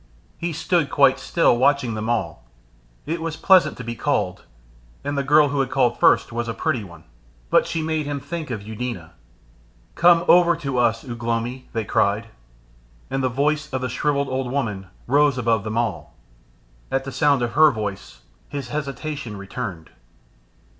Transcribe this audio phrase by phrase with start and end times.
[0.39, 2.43] He stood quite still watching them all.
[3.05, 4.45] It was pleasant to be called,
[5.03, 7.03] and the girl who had called first was a pretty one.
[7.51, 9.11] But she made him think of Eudena.
[9.93, 12.29] "Come over to us, Ugh lomi," they cried,
[13.11, 16.15] and the voice of the shrivelled old woman rose above them all.
[16.89, 19.91] At the sound of her voice his hesitation returned.